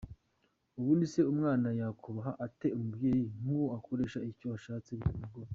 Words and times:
Ubundi 0.77 1.05
se 1.13 1.21
umwana 1.33 1.67
yakubaha 1.81 2.31
ate 2.45 2.67
umubyeyi 2.77 3.23
nk’uwo 3.39 3.67
akoresha 3.77 4.19
icyo 4.31 4.47
ashatse 4.57 4.89
bitamugoye?. 4.99 5.49